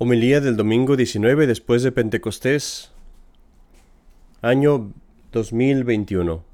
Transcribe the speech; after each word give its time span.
Homilía 0.00 0.40
del 0.40 0.56
domingo 0.56 0.94
19 0.94 1.48
después 1.48 1.82
de 1.82 1.90
Pentecostés, 1.90 2.92
año 4.42 4.92
2021. 5.32 6.44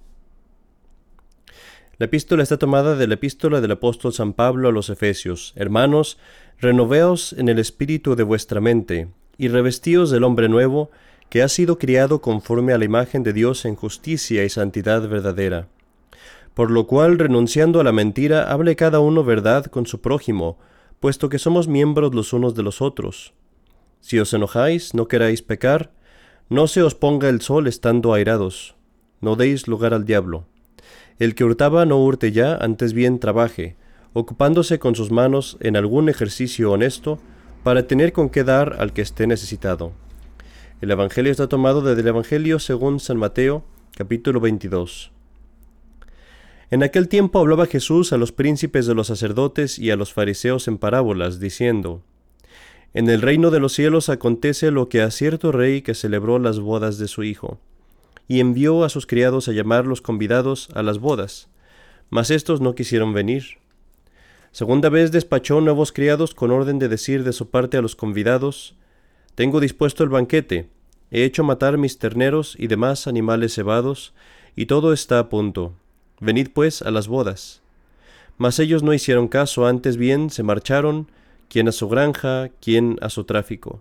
La 1.99 2.07
epístola 2.07 2.43
está 2.43 2.57
tomada 2.57 2.96
de 2.96 3.07
la 3.07 3.12
epístola 3.12 3.61
del 3.61 3.72
apóstol 3.72 4.15
San 4.15 4.33
Pablo 4.33 4.71
a 4.71 4.72
los 4.72 4.88
Efesios. 4.88 5.53
Hermanos, 5.57 6.17
renoveos 6.59 7.35
en 7.35 7.51
el 7.51 7.59
espíritu 7.59 8.17
de 8.17 8.22
vuestra 8.22 8.62
mente, 8.62 9.08
y 9.37 9.49
revestíos 9.49 10.11
del 10.11 10.24
hombre 10.24 10.49
nuevo, 10.49 10.90
que 11.29 11.42
ha 11.42 11.49
sido 11.49 11.76
criado 11.76 12.22
conforme 12.22 12.72
a 12.72 12.79
la 12.79 12.87
imagen 12.87 13.24
de 13.24 13.35
Dios 13.35 13.67
en 13.67 13.76
justicia 13.76 14.42
y 14.42 14.49
santidad 14.49 15.06
verdadera. 15.06 15.69
Por 16.55 16.70
lo 16.70 16.87
cual, 16.87 17.19
renunciando 17.19 17.79
a 17.79 17.84
la 17.84 17.92
mentira, 17.92 18.51
hable 18.51 18.74
cada 18.74 19.01
uno 19.01 19.23
verdad 19.23 19.66
con 19.66 19.84
su 19.84 20.01
prójimo, 20.01 20.56
puesto 21.01 21.29
que 21.29 21.38
somos 21.38 21.69
miembros 21.69 22.15
los 22.15 22.33
unos 22.33 22.55
de 22.55 22.62
los 22.62 22.80
otros. 22.83 23.34
Si 24.01 24.18
os 24.18 24.32
enojáis, 24.34 24.95
no 24.95 25.09
queráis 25.09 25.42
pecar, 25.42 25.92
no 26.48 26.66
se 26.66 26.82
os 26.82 26.95
ponga 26.95 27.28
el 27.28 27.41
sol 27.41 27.66
estando 27.66 28.12
airados, 28.12 28.77
no 29.20 29.37
deis 29.37 29.66
lugar 29.66 29.95
al 29.95 30.04
diablo. 30.04 30.46
El 31.18 31.34
que 31.34 31.45
hurtaba 31.45 31.87
no 31.87 32.02
hurte 32.02 32.32
ya, 32.32 32.56
antes 32.56 32.92
bien 32.92 33.18
trabaje, 33.18 33.77
ocupándose 34.12 34.78
con 34.78 34.95
sus 34.95 35.10
manos 35.10 35.56
en 35.60 35.77
algún 35.77 36.09
ejercicio 36.09 36.73
honesto, 36.73 37.18
para 37.62 37.87
tener 37.87 38.12
con 38.12 38.29
qué 38.29 38.45
dar 38.45 38.76
al 38.79 38.92
que 38.92 39.01
esté 39.01 39.26
necesitado. 39.26 39.92
El 40.82 40.90
Evangelio 40.90 41.32
está 41.32 41.48
tomado 41.48 41.80
desde 41.80 42.02
el 42.02 42.09
Evangelio 42.09 42.59
según 42.59 43.01
San 43.01 43.16
Mateo, 43.16 43.65
capítulo 43.96 44.38
22. 44.40 45.13
En 46.74 46.83
aquel 46.83 47.06
tiempo 47.06 47.38
hablaba 47.38 47.66
Jesús 47.66 48.12
a 48.12 48.16
los 48.16 48.33
príncipes 48.33 48.84
de 48.87 48.96
los 48.96 49.06
sacerdotes 49.06 49.78
y 49.78 49.92
a 49.92 49.96
los 49.96 50.12
fariseos 50.12 50.66
en 50.66 50.77
parábolas, 50.77 51.38
diciendo, 51.38 52.02
En 52.95 53.09
el 53.09 53.23
reino 53.23 53.52
de 53.52 53.60
los 53.60 53.74
cielos 53.74 54.09
acontece 54.09 54.73
lo 54.73 54.88
que 54.88 55.01
a 55.01 55.12
cierto 55.12 55.52
rey 55.52 55.82
que 55.82 55.95
celebró 55.95 56.40
las 56.40 56.59
bodas 56.59 56.98
de 56.98 57.07
su 57.07 57.23
hijo, 57.23 57.60
y 58.26 58.40
envió 58.40 58.82
a 58.82 58.88
sus 58.88 59.07
criados 59.07 59.46
a 59.46 59.52
llamar 59.52 59.87
los 59.87 60.01
convidados 60.01 60.68
a 60.74 60.82
las 60.82 60.98
bodas, 60.98 61.48
mas 62.10 62.32
éstos 62.32 62.60
no 62.60 62.74
quisieron 62.74 63.13
venir. 63.13 63.59
Segunda 64.51 64.89
vez 64.89 65.13
despachó 65.13 65.61
nuevos 65.61 65.93
criados 65.93 66.35
con 66.35 66.51
orden 66.51 66.81
de 66.81 66.89
decir 66.89 67.23
de 67.23 67.33
su 67.33 67.51
parte 67.51 67.77
a 67.77 67.83
los 67.83 67.95
convidados, 67.95 68.75
Tengo 69.37 69.61
dispuesto 69.61 70.03
el 70.03 70.11
banquete, 70.11 70.70
he 71.13 71.23
hecho 71.23 71.45
matar 71.45 71.79
mis 71.79 71.98
terneros 71.98 72.57
y 72.59 72.67
demás 72.67 73.07
animales 73.07 73.55
cebados, 73.55 74.13
y 74.57 74.67
todo 74.67 74.93
está 74.93 75.20
a 75.20 75.29
punto 75.29 75.77
Venid 76.20 76.48
pues 76.55 76.83
a 76.83 76.91
las 76.91 77.09
bodas. 77.09 77.62
Mas 78.37 78.59
ellos 78.59 78.83
no 78.83 78.93
hicieron 78.93 79.29
caso, 79.29 79.67
antes 79.67 79.97
bien 79.97 80.31
se 80.31 80.43
marcharon, 80.43 81.09
quien 81.48 81.69
a 81.69 81.73
su 81.73 81.89
granja, 81.89 82.51
quien 82.61 82.98
a 83.01 83.11
su 83.11 83.25
tráfico. 83.25 83.81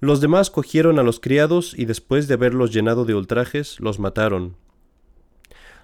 Los 0.00 0.20
demás 0.20 0.50
cogieron 0.50 0.98
a 0.98 1.02
los 1.02 1.20
criados 1.20 1.74
y 1.76 1.84
después 1.84 2.26
de 2.26 2.34
haberlos 2.34 2.72
llenado 2.72 3.04
de 3.04 3.14
ultrajes, 3.14 3.78
los 3.78 3.98
mataron. 3.98 4.56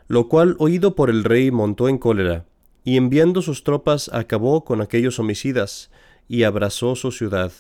Lo 0.08 0.28
cual, 0.28 0.56
oído 0.58 0.94
por 0.94 1.10
el 1.10 1.22
rey, 1.22 1.50
montó 1.50 1.88
en 1.88 1.98
cólera, 1.98 2.44
y 2.84 2.96
enviando 2.96 3.42
sus 3.42 3.62
tropas 3.62 4.10
acabó 4.12 4.64
con 4.64 4.80
aquellos 4.80 5.18
homicidas, 5.18 5.90
y 6.28 6.42
abrazó 6.42 6.96
su 6.96 7.12
ciudad. 7.12 7.52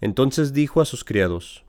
Entonces 0.00 0.52
dijo 0.52 0.80
a 0.80 0.84
sus 0.84 1.04
criados, 1.04 1.64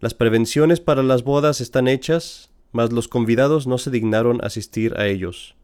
Las 0.00 0.14
prevenciones 0.14 0.80
para 0.80 1.02
las 1.02 1.22
bodas 1.22 1.60
están 1.60 1.88
hechas, 1.88 2.50
mas 2.76 2.92
los 2.92 3.08
convidados 3.08 3.66
no 3.66 3.78
se 3.78 3.90
dignaron 3.90 4.44
asistir 4.44 4.92
a 4.98 5.06
ellos. 5.06 5.54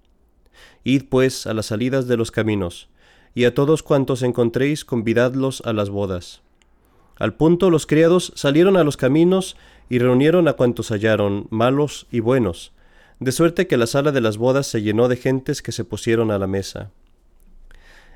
Id 0.83 1.03
pues 1.11 1.47
a 1.47 1.53
las 1.53 1.67
salidas 1.67 2.09
de 2.09 2.17
los 2.17 2.31
caminos, 2.31 2.89
y 3.35 3.45
a 3.45 3.53
todos 3.53 3.83
cuantos 3.83 4.23
encontréis 4.23 4.87
convidadlos 4.87 5.63
a 5.67 5.75
las 5.75 5.91
bodas. 5.91 6.41
Al 7.19 7.35
punto 7.35 7.69
los 7.69 7.85
criados 7.85 8.33
salieron 8.35 8.79
a 8.79 8.83
los 8.83 8.97
caminos 8.97 9.59
y 9.91 9.99
reunieron 9.99 10.49
a 10.49 10.55
cuantos 10.55 10.91
hallaron, 10.91 11.49
malos 11.51 12.07
y 12.11 12.21
buenos, 12.21 12.73
de 13.21 13.31
suerte 13.31 13.67
que 13.67 13.77
la 13.77 13.87
sala 13.87 14.11
de 14.11 14.23
las 14.23 14.39
bodas 14.39 14.67
se 14.67 14.81
llenó 14.81 15.09
de 15.09 15.17
gentes 15.17 15.61
que 15.61 15.73
se 15.73 15.85
pusieron 15.85 16.31
a 16.31 16.39
la 16.39 16.47
mesa. 16.47 16.93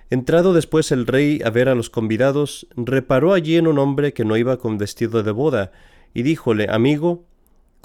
Entrado 0.08 0.54
después 0.54 0.90
el 0.90 1.06
rey 1.06 1.42
a 1.44 1.50
ver 1.50 1.68
a 1.68 1.74
los 1.74 1.90
convidados, 1.90 2.66
reparó 2.76 3.34
allí 3.34 3.56
en 3.56 3.66
un 3.66 3.78
hombre 3.78 4.14
que 4.14 4.24
no 4.24 4.38
iba 4.38 4.56
con 4.56 4.78
vestido 4.78 5.22
de 5.22 5.32
boda, 5.32 5.70
y 6.14 6.22
díjole, 6.22 6.68
Amigo, 6.70 7.25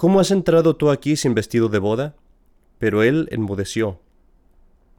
¿Cómo 0.02 0.18
has 0.18 0.32
entrado 0.32 0.74
tú 0.74 0.90
aquí 0.90 1.14
sin 1.14 1.32
vestido 1.32 1.68
de 1.68 1.78
boda? 1.78 2.16
Pero 2.80 3.04
él 3.04 3.28
enmudeció. 3.30 4.00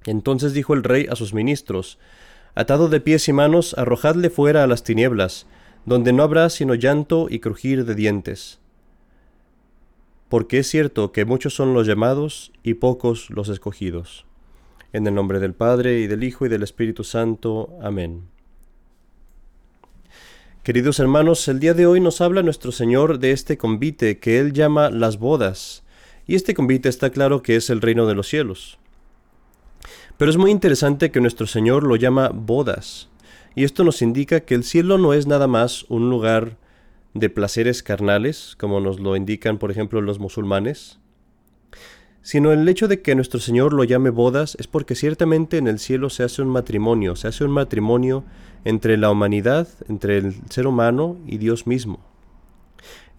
Entonces 0.06 0.54
dijo 0.54 0.74
el 0.74 0.82
rey 0.82 1.08
a 1.10 1.18
sus 1.18 1.34
ministros, 1.34 2.00
Atado 2.56 2.88
de 2.88 3.02
pies 3.02 3.28
y 3.28 3.34
manos, 3.34 3.76
arrojadle 3.78 4.30
fuera 4.30 4.64
a 4.64 4.68
las 4.68 4.86
tinieblas, 4.86 5.46
donde 5.86 6.14
no 6.14 6.24
habrá 6.24 6.50
sino 6.50 6.74
llanto 6.74 7.28
y 7.30 7.40
crujir 7.40 7.84
de 7.84 7.96
dientes. 7.96 8.62
Porque 10.30 10.60
es 10.60 10.70
cierto 10.70 11.12
que 11.12 11.26
muchos 11.26 11.54
son 11.54 11.74
los 11.74 11.86
llamados 11.86 12.54
y 12.64 12.76
pocos 12.76 13.30
los 13.30 13.50
escogidos. 13.50 14.26
En 14.94 15.06
el 15.06 15.16
nombre 15.16 15.42
del 15.42 15.54
Padre, 15.54 16.00
y 16.00 16.08
del 16.08 16.24
Hijo, 16.24 16.46
y 16.46 16.50
del 16.50 16.64
Espíritu 16.64 17.04
Santo. 17.04 17.78
Amén. 17.82 18.33
Queridos 20.64 21.02
hermanos, 21.02 21.46
el 21.50 21.60
día 21.60 21.74
de 21.74 21.86
hoy 21.86 22.00
nos 22.00 22.22
habla 22.22 22.42
nuestro 22.42 22.72
Señor 22.72 23.20
de 23.20 23.32
este 23.32 23.58
convite 23.58 24.20
que 24.20 24.40
Él 24.40 24.54
llama 24.54 24.90
las 24.90 25.20
bodas, 25.20 25.84
y 26.26 26.36
este 26.36 26.54
convite 26.54 26.88
está 26.88 27.10
claro 27.10 27.44
que 27.44 27.58
es 27.58 27.70
el 27.70 27.82
reino 27.82 28.08
de 28.08 28.16
los 28.16 28.30
cielos. 28.30 28.80
Pero 30.16 30.32
es 30.32 30.38
muy 30.38 30.52
interesante 30.52 31.12
que 31.12 31.20
nuestro 31.20 31.48
Señor 31.48 31.84
lo 31.84 31.98
llama 31.98 32.30
bodas, 32.34 33.10
y 33.56 33.66
esto 33.66 33.84
nos 33.84 34.02
indica 34.02 34.40
que 34.40 34.56
el 34.56 34.64
cielo 34.64 34.98
no 34.98 35.14
es 35.14 35.28
nada 35.28 35.48
más 35.48 35.84
un 35.90 36.10
lugar 36.10 36.56
de 37.14 37.30
placeres 37.30 37.84
carnales, 37.84 38.56
como 38.58 38.80
nos 38.80 39.02
lo 39.02 39.18
indican 39.18 39.58
por 39.58 39.70
ejemplo 39.70 40.00
los 40.00 40.20
musulmanes, 40.20 40.98
sino 42.24 42.54
el 42.54 42.68
hecho 42.68 42.88
de 42.88 43.02
que 43.02 43.16
nuestro 43.16 43.40
Señor 43.40 43.74
lo 43.74 43.84
llame 43.84 44.10
bodas 44.10 44.56
es 44.60 44.68
porque 44.68 44.96
ciertamente 44.96 45.58
en 45.58 45.68
el 45.68 45.78
cielo 45.78 46.10
se 46.10 46.24
hace 46.24 46.42
un 46.42 46.48
matrimonio, 46.48 47.18
se 47.18 47.28
hace 47.28 47.44
un 47.44 47.52
matrimonio 47.52 48.24
entre 48.64 48.98
la 48.98 49.12
humanidad, 49.12 49.68
entre 49.90 50.18
el 50.18 50.36
ser 50.50 50.66
humano 50.66 51.18
y 51.28 51.38
Dios 51.38 51.68
mismo. 51.68 52.00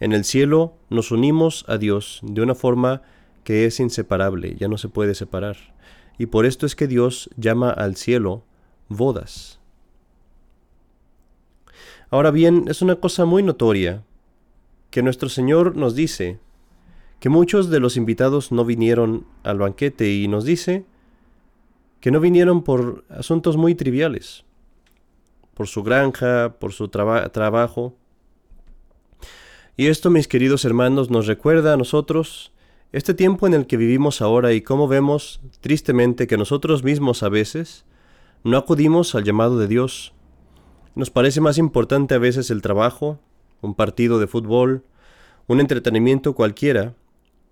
En 0.00 0.12
el 0.12 0.24
cielo 0.24 0.74
nos 0.88 1.12
unimos 1.12 1.66
a 1.68 1.76
Dios 1.76 2.20
de 2.22 2.40
una 2.40 2.54
forma 2.54 3.02
que 3.44 3.66
es 3.66 3.78
inseparable, 3.78 4.56
ya 4.58 4.68
no 4.68 4.78
se 4.78 4.88
puede 4.88 5.14
separar. 5.14 5.56
Y 6.18 6.26
por 6.26 6.46
esto 6.46 6.64
es 6.64 6.74
que 6.74 6.86
Dios 6.86 7.28
llama 7.36 7.70
al 7.70 7.96
cielo 7.96 8.42
bodas. 8.88 9.60
Ahora 12.10 12.30
bien, 12.30 12.64
es 12.68 12.80
una 12.80 12.96
cosa 12.96 13.26
muy 13.26 13.42
notoria 13.42 14.02
que 14.90 15.02
nuestro 15.02 15.28
Señor 15.28 15.76
nos 15.76 15.94
dice 15.94 16.38
que 17.24 17.30
muchos 17.30 17.70
de 17.70 17.80
los 17.80 17.96
invitados 17.96 18.52
no 18.52 18.66
vinieron 18.66 19.24
al 19.44 19.56
banquete 19.56 20.12
y 20.12 20.28
nos 20.28 20.44
dice 20.44 20.84
que 22.00 22.10
no 22.10 22.20
vinieron 22.20 22.62
por 22.62 23.02
asuntos 23.08 23.56
muy 23.56 23.74
triviales, 23.74 24.44
por 25.54 25.66
su 25.66 25.82
granja, 25.82 26.56
por 26.58 26.74
su 26.74 26.88
trabajo. 26.88 27.94
Y 29.74 29.86
esto, 29.86 30.10
mis 30.10 30.28
queridos 30.28 30.66
hermanos, 30.66 31.08
nos 31.08 31.26
recuerda 31.26 31.72
a 31.72 31.76
nosotros 31.78 32.52
este 32.92 33.14
tiempo 33.14 33.46
en 33.46 33.54
el 33.54 33.66
que 33.66 33.78
vivimos 33.78 34.20
ahora 34.20 34.52
y 34.52 34.60
cómo 34.60 34.86
vemos 34.86 35.40
tristemente 35.62 36.26
que 36.26 36.36
nosotros 36.36 36.84
mismos 36.84 37.22
a 37.22 37.30
veces 37.30 37.86
no 38.42 38.58
acudimos 38.58 39.14
al 39.14 39.24
llamado 39.24 39.58
de 39.58 39.66
Dios. 39.66 40.12
Nos 40.94 41.08
parece 41.08 41.40
más 41.40 41.56
importante 41.56 42.14
a 42.14 42.18
veces 42.18 42.50
el 42.50 42.60
trabajo, 42.60 43.18
un 43.62 43.74
partido 43.74 44.18
de 44.18 44.26
fútbol, 44.26 44.84
un 45.46 45.60
entretenimiento 45.60 46.34
cualquiera, 46.34 46.92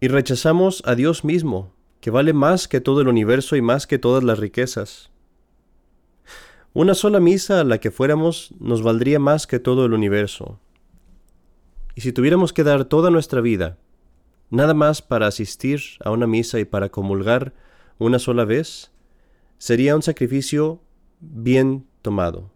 y 0.03 0.09
rechazamos 0.09 0.83
a 0.85 0.97
Dios 0.97 1.23
mismo, 1.23 1.73
que 2.01 2.11
vale 2.11 2.33
más 2.33 2.67
que 2.67 2.81
todo 2.81 3.03
el 3.03 3.07
universo 3.07 3.55
y 3.55 3.63
más 3.63 3.87
que 3.87 4.01
todas 4.01 4.25
las 4.25 4.41
riquezas. 4.41 5.13
Una 6.73 6.95
sola 6.95 7.21
misa 7.21 7.61
a 7.61 7.65
la 7.65 7.79
que 7.79 7.93
fuéramos 7.93 8.53
nos 8.59 8.83
valdría 8.83 9.21
más 9.21 9.47
que 9.47 9.61
todo 9.61 9.87
el 9.87 9.93
universo. 9.93 10.59
Y 11.95 12.01
si 12.01 12.13
tuviéramos 12.13 12.53
que 12.53 12.65
dar 12.65 12.85
toda 12.87 13.11
nuestra 13.11 13.41
vida, 13.41 13.79
nada 14.51 14.75
más 14.75 15.03
para 15.03 15.29
asistir 15.29 15.81
a 16.05 16.11
una 16.11 16.27
misa 16.27 16.59
y 16.59 16.65
para 16.65 16.89
comulgar 16.89 17.55
una 17.99 18.19
sola 18.19 18.45
vez, 18.45 18.91
sería 19.59 19.95
un 19.95 20.03
sacrificio 20.03 20.81
bien 21.21 21.87
tomado. 22.03 22.51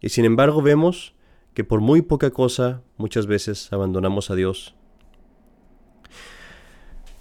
Y 0.00 0.08
sin 0.08 0.24
embargo 0.24 0.62
vemos 0.62 1.14
que 1.52 1.64
por 1.64 1.82
muy 1.82 2.00
poca 2.00 2.30
cosa 2.30 2.80
muchas 2.96 3.26
veces 3.26 3.70
abandonamos 3.74 4.30
a 4.30 4.36
Dios. 4.36 4.77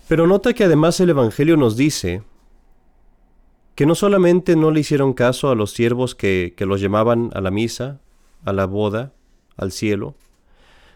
Pero 0.07 0.25
nota 0.25 0.53
que 0.53 0.63
además 0.63 0.99
el 0.99 1.09
Evangelio 1.09 1.57
nos 1.57 1.75
dice 1.75 2.23
que 3.75 3.85
no 3.85 3.93
solamente 3.93 4.55
no 4.55 4.71
le 4.71 4.79
hicieron 4.79 5.13
caso 5.13 5.49
a 5.49 5.55
los 5.55 5.71
siervos 5.71 6.15
que, 6.15 6.55
los 6.59 6.81
llamaban 6.81 7.29
a 7.33 7.41
la 7.41 7.51
misa, 7.51 7.99
a 8.43 8.53
la 8.53 8.65
boda, 8.65 9.13
al 9.57 9.71
cielo, 9.71 10.15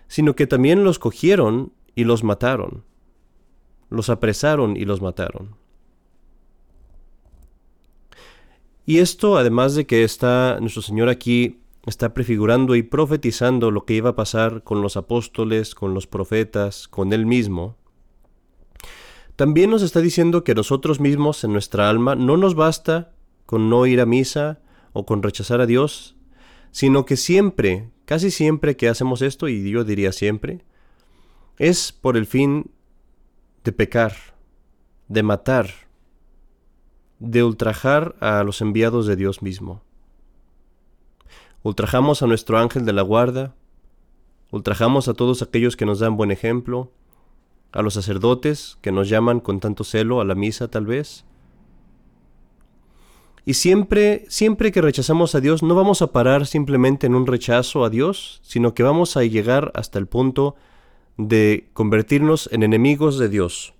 sino 0.07 0.35
que 0.35 0.47
también 0.47 0.83
los 0.83 0.97
cogieron 0.97 1.73
y 1.93 2.05
los 2.05 2.23
mataron, 2.23 2.83
los 3.89 4.09
apresaron 4.09 4.77
y 4.77 4.85
los 4.85 5.01
mataron. 5.01 5.55
Y 8.85 8.99
esto, 8.99 9.37
además 9.37 9.75
de 9.75 9.85
que 9.85 10.03
está 10.03 10.57
nuestro 10.59 10.81
Señor 10.81 11.09
aquí 11.09 11.59
está 11.85 12.13
prefigurando 12.13 12.75
y 12.75 12.83
profetizando 12.83 13.71
lo 13.71 13.85
que 13.85 13.93
iba 13.93 14.11
a 14.11 14.15
pasar 14.15 14.63
con 14.63 14.81
los 14.81 14.97
apóstoles, 14.97 15.75
con 15.75 15.93
los 15.93 16.07
profetas, 16.07 16.87
con 16.87 17.13
él 17.13 17.25
mismo, 17.25 17.77
también 19.41 19.71
nos 19.71 19.81
está 19.81 20.01
diciendo 20.01 20.43
que 20.43 20.53
nosotros 20.53 20.99
mismos 20.99 21.43
en 21.43 21.51
nuestra 21.51 21.89
alma 21.89 22.13
no 22.13 22.37
nos 22.37 22.53
basta 22.53 23.11
con 23.47 23.71
no 23.71 23.87
ir 23.87 23.99
a 23.99 24.05
misa 24.05 24.59
o 24.93 25.07
con 25.07 25.23
rechazar 25.23 25.61
a 25.61 25.65
Dios, 25.65 26.15
sino 26.69 27.07
que 27.07 27.17
siempre, 27.17 27.89
casi 28.05 28.29
siempre 28.29 28.77
que 28.77 28.87
hacemos 28.87 29.23
esto, 29.23 29.47
y 29.47 29.71
yo 29.71 29.83
diría 29.83 30.11
siempre, 30.11 30.63
es 31.57 31.91
por 31.91 32.17
el 32.17 32.27
fin 32.27 32.69
de 33.63 33.71
pecar, 33.71 34.13
de 35.07 35.23
matar, 35.23 35.71
de 37.17 37.43
ultrajar 37.43 38.15
a 38.19 38.43
los 38.43 38.61
enviados 38.61 39.07
de 39.07 39.15
Dios 39.15 39.41
mismo. 39.41 39.81
Ultrajamos 41.63 42.21
a 42.21 42.27
nuestro 42.27 42.59
ángel 42.59 42.85
de 42.85 42.93
la 42.93 43.01
guarda, 43.01 43.55
ultrajamos 44.51 45.07
a 45.07 45.15
todos 45.15 45.41
aquellos 45.41 45.75
que 45.75 45.87
nos 45.87 45.97
dan 45.97 46.15
buen 46.15 46.29
ejemplo, 46.29 46.91
a 47.71 47.81
los 47.81 47.93
sacerdotes 47.93 48.77
que 48.81 48.91
nos 48.91 49.09
llaman 49.09 49.39
con 49.39 49.59
tanto 49.59 49.83
celo 49.83 50.21
a 50.21 50.25
la 50.25 50.35
misa 50.35 50.67
tal 50.67 50.85
vez. 50.85 51.25
Y 53.45 53.55
siempre, 53.55 54.25
siempre 54.27 54.71
que 54.71 54.81
rechazamos 54.81 55.33
a 55.33 55.41
Dios, 55.41 55.63
no 55.63 55.73
vamos 55.73 56.01
a 56.01 56.11
parar 56.11 56.45
simplemente 56.45 57.07
en 57.07 57.15
un 57.15 57.25
rechazo 57.25 57.83
a 57.83 57.89
Dios, 57.89 58.39
sino 58.43 58.73
que 58.73 58.83
vamos 58.83 59.17
a 59.17 59.23
llegar 59.23 59.71
hasta 59.73 59.97
el 59.97 60.07
punto 60.07 60.55
de 61.17 61.69
convertirnos 61.73 62.49
en 62.51 62.63
enemigos 62.63 63.17
de 63.17 63.29
Dios. 63.29 63.73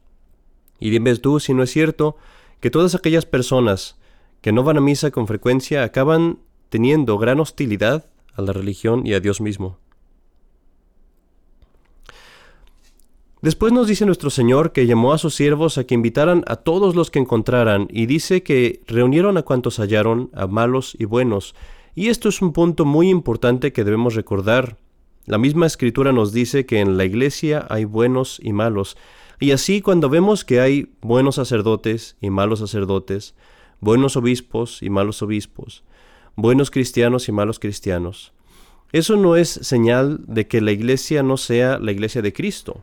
Y 0.79 0.89
dime 0.89 1.15
tú 1.17 1.39
si 1.39 1.53
no 1.53 1.61
es 1.63 1.71
cierto 1.71 2.17
que 2.59 2.71
todas 2.71 2.95
aquellas 2.95 3.25
personas 3.25 3.99
que 4.41 4.51
no 4.51 4.63
van 4.63 4.77
a 4.77 4.81
misa 4.81 5.11
con 5.11 5.27
frecuencia 5.27 5.83
acaban 5.83 6.39
teniendo 6.69 7.17
gran 7.19 7.39
hostilidad 7.39 8.05
a 8.33 8.41
la 8.41 8.53
religión 8.53 9.05
y 9.05 9.13
a 9.13 9.19
Dios 9.19 9.41
mismo. 9.41 9.77
Después 13.41 13.73
nos 13.73 13.87
dice 13.87 14.05
nuestro 14.05 14.29
Señor 14.29 14.71
que 14.71 14.85
llamó 14.85 15.13
a 15.13 15.17
sus 15.17 15.33
siervos 15.33 15.79
a 15.79 15.83
que 15.85 15.95
invitaran 15.95 16.43
a 16.45 16.57
todos 16.57 16.95
los 16.95 17.09
que 17.09 17.17
encontraran, 17.17 17.87
y 17.89 18.05
dice 18.05 18.43
que 18.43 18.81
reunieron 18.85 19.35
a 19.35 19.41
cuantos 19.41 19.79
hallaron, 19.79 20.29
a 20.33 20.45
malos 20.45 20.95
y 20.99 21.05
buenos. 21.05 21.55
Y 21.95 22.09
esto 22.09 22.29
es 22.29 22.43
un 22.43 22.53
punto 22.53 22.85
muy 22.85 23.09
importante 23.09 23.73
que 23.73 23.83
debemos 23.83 24.13
recordar. 24.13 24.77
La 25.25 25.39
misma 25.39 25.65
escritura 25.65 26.11
nos 26.11 26.33
dice 26.33 26.67
que 26.67 26.81
en 26.81 26.97
la 26.97 27.05
iglesia 27.05 27.65
hay 27.69 27.85
buenos 27.85 28.39
y 28.43 28.53
malos, 28.53 28.95
y 29.39 29.51
así 29.51 29.81
cuando 29.81 30.07
vemos 30.07 30.45
que 30.45 30.61
hay 30.61 30.93
buenos 31.01 31.35
sacerdotes 31.35 32.17
y 32.21 32.29
malos 32.29 32.59
sacerdotes, 32.59 33.33
buenos 33.79 34.17
obispos 34.17 34.83
y 34.83 34.91
malos 34.91 35.23
obispos, 35.23 35.83
buenos 36.35 36.69
cristianos 36.69 37.27
y 37.27 37.31
malos 37.31 37.57
cristianos, 37.57 38.33
eso 38.91 39.15
no 39.15 39.35
es 39.35 39.49
señal 39.49 40.19
de 40.27 40.47
que 40.47 40.61
la 40.61 40.71
iglesia 40.71 41.23
no 41.23 41.37
sea 41.37 41.79
la 41.79 41.91
iglesia 41.91 42.21
de 42.21 42.33
Cristo. 42.33 42.81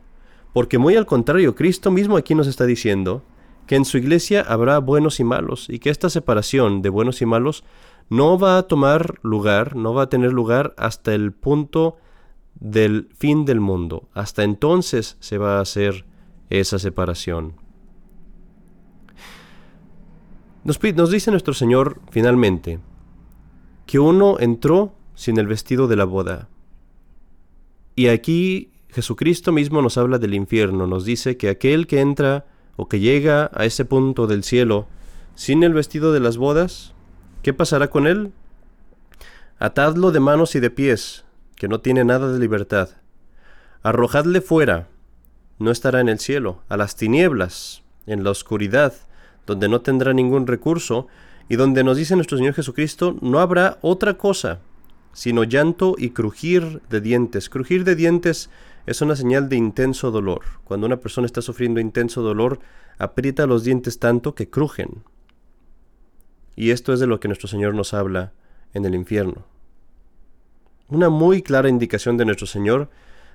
Porque 0.53 0.77
muy 0.77 0.95
al 0.95 1.05
contrario, 1.05 1.55
Cristo 1.55 1.91
mismo 1.91 2.17
aquí 2.17 2.35
nos 2.35 2.47
está 2.47 2.65
diciendo 2.65 3.23
que 3.67 3.75
en 3.75 3.85
su 3.85 3.97
iglesia 3.97 4.41
habrá 4.41 4.79
buenos 4.79 5.19
y 5.19 5.23
malos 5.23 5.67
y 5.69 5.79
que 5.79 5.91
esta 5.91 6.09
separación 6.09 6.81
de 6.81 6.89
buenos 6.89 7.21
y 7.21 7.25
malos 7.25 7.63
no 8.09 8.39
va 8.39 8.57
a 8.57 8.63
tomar 8.63 9.19
lugar, 9.21 9.75
no 9.75 9.93
va 9.93 10.03
a 10.03 10.09
tener 10.09 10.33
lugar 10.33 10.73
hasta 10.77 11.13
el 11.13 11.33
punto 11.33 11.97
del 12.59 13.09
fin 13.15 13.45
del 13.45 13.59
mundo. 13.59 14.09
Hasta 14.13 14.43
entonces 14.43 15.17
se 15.19 15.37
va 15.37 15.57
a 15.57 15.61
hacer 15.61 16.05
esa 16.49 16.79
separación. 16.79 17.53
Nos, 20.63 20.79
nos 20.95 21.11
dice 21.11 21.31
nuestro 21.31 21.53
Señor 21.53 22.01
finalmente 22.09 22.79
que 23.85 23.99
uno 23.99 24.37
entró 24.39 24.93
sin 25.13 25.37
el 25.37 25.47
vestido 25.47 25.87
de 25.87 25.95
la 25.95 26.05
boda. 26.05 26.49
Y 27.95 28.07
aquí 28.07 28.71
Jesucristo 28.91 29.51
mismo 29.51 29.81
nos 29.81 29.97
habla 29.97 30.17
del 30.17 30.33
infierno, 30.33 30.87
nos 30.87 31.05
dice 31.05 31.37
que 31.37 31.49
aquel 31.49 31.85
que 31.85 32.01
entra 32.01 32.45
o 32.75 32.87
que 32.89 32.99
llega 32.99 33.51
a 33.53 33.65
ese 33.65 33.85
punto 33.85 34.25
del 34.25 34.43
cielo 34.43 34.87
sin 35.35 35.63
el 35.63 35.73
vestido 35.73 36.11
de 36.11 36.19
las 36.19 36.37
bodas, 36.37 36.93
¿qué 37.43 37.53
pasará 37.53 37.89
con 37.89 38.07
él? 38.07 38.31
Atadlo 39.59 40.11
de 40.11 40.19
manos 40.19 40.55
y 40.55 40.59
de 40.59 40.69
pies, 40.69 41.23
que 41.55 41.67
no 41.67 41.81
tiene 41.81 42.03
nada 42.03 42.31
de 42.31 42.39
libertad. 42.39 42.89
Arrojadle 43.83 44.41
fuera, 44.41 44.87
no 45.59 45.71
estará 45.71 46.01
en 46.01 46.09
el 46.09 46.19
cielo, 46.19 46.63
a 46.67 46.77
las 46.77 46.95
tinieblas, 46.95 47.83
en 48.07 48.23
la 48.23 48.31
oscuridad, 48.31 48.93
donde 49.45 49.69
no 49.69 49.81
tendrá 49.81 50.13
ningún 50.13 50.47
recurso, 50.47 51.07
y 51.47 51.57
donde 51.57 51.83
nos 51.83 51.97
dice 51.97 52.15
nuestro 52.15 52.37
Señor 52.37 52.53
Jesucristo, 52.53 53.17
no 53.21 53.39
habrá 53.39 53.77
otra 53.81 54.15
cosa, 54.15 54.59
sino 55.13 55.43
llanto 55.43 55.95
y 55.97 56.11
crujir 56.11 56.81
de 56.89 57.01
dientes. 57.01 57.49
Crujir 57.49 57.83
de 57.83 57.95
dientes 57.95 58.49
es 58.85 59.01
una 59.01 59.15
señal 59.15 59.49
de 59.49 59.55
intenso 59.55 60.11
dolor. 60.11 60.41
Cuando 60.63 60.87
una 60.87 60.99
persona 60.99 61.25
está 61.25 61.41
sufriendo 61.41 61.79
intenso 61.79 62.21
dolor, 62.21 62.59
aprieta 62.97 63.45
los 63.45 63.63
dientes 63.63 63.99
tanto 63.99 64.35
que 64.35 64.49
crujen. 64.49 65.03
Y 66.55 66.71
esto 66.71 66.93
es 66.93 66.99
de 66.99 67.07
lo 67.07 67.19
que 67.19 67.27
nuestro 67.27 67.47
Señor 67.47 67.73
nos 67.73 67.93
habla 67.93 68.33
en 68.73 68.85
el 68.85 68.95
infierno. 68.95 69.45
Una 70.89 71.09
muy 71.09 71.41
clara 71.41 71.69
indicación 71.69 72.17
de 72.17 72.25
nuestro 72.25 72.47
Señor 72.47 72.89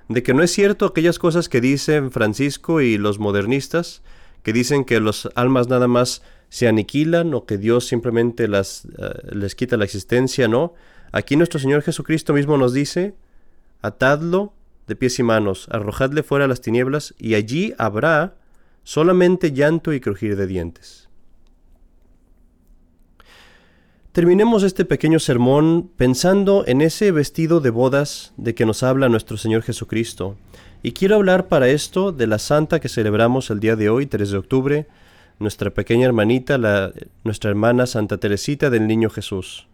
de 0.09 0.21
que 0.21 0.33
no 0.33 0.43
es 0.43 0.51
cierto 0.51 0.85
aquellas 0.85 1.17
cosas 1.17 1.49
que 1.49 1.61
dicen 1.61 2.11
Francisco 2.11 2.81
y 2.81 2.97
los 2.97 3.17
modernistas, 3.17 4.03
que 4.43 4.53
dicen 4.53 4.85
que 4.85 4.99
los 4.99 5.29
almas 5.35 5.67
nada 5.67 5.87
más 5.87 6.21
se 6.49 6.67
aniquilan 6.67 7.33
o 7.33 7.45
que 7.45 7.57
Dios 7.57 7.87
simplemente 7.87 8.47
las, 8.47 8.85
eh, 8.99 9.35
les 9.35 9.55
quita 9.55 9.77
la 9.77 9.85
existencia, 9.85 10.47
no. 10.47 10.73
Aquí 11.11 11.35
nuestro 11.35 11.59
Señor 11.59 11.81
Jesucristo 11.81 12.33
mismo 12.33 12.57
nos 12.57 12.73
dice, 12.73 13.15
atadlo 13.81 14.53
de 14.87 14.95
pies 14.95 15.19
y 15.19 15.23
manos, 15.23 15.67
arrojadle 15.71 16.23
fuera 16.23 16.47
las 16.47 16.61
tinieblas, 16.61 17.15
y 17.17 17.35
allí 17.35 17.73
habrá 17.77 18.35
solamente 18.83 19.51
llanto 19.51 19.93
y 19.93 19.99
crujir 19.99 20.35
de 20.35 20.47
dientes. 20.47 21.09
Terminemos 24.15 24.63
este 24.63 24.85
pequeño 24.85 25.19
sermón 25.19 25.91
pensando 25.97 26.63
en 26.67 26.79
ese 26.79 27.11
vestido 27.11 27.59
de 27.59 27.69
bodas 27.69 28.31
de 28.37 28.55
que 28.55 28.65
nos 28.65 28.81
habla 28.81 29.09
nuestro 29.09 29.35
Señor 29.35 29.61
Jesucristo. 29.61 30.37
Y 30.83 30.93
quiero 30.93 31.15
hablar 31.15 31.49
para 31.49 31.67
esto 31.67 32.13
de 32.13 32.25
la 32.25 32.39
santa 32.39 32.79
que 32.79 32.87
celebramos 32.87 33.49
el 33.49 33.59
día 33.59 33.75
de 33.75 33.89
hoy, 33.89 34.05
3 34.05 34.31
de 34.31 34.37
octubre, 34.37 34.87
nuestra 35.37 35.71
pequeña 35.71 36.05
hermanita, 36.05 36.57
nuestra 37.25 37.49
hermana 37.49 37.87
Santa 37.87 38.17
Teresita 38.17 38.69
del 38.69 38.87
Niño 38.87 39.09
Jesús. 39.09 39.67